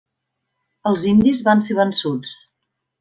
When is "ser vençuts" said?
1.67-2.33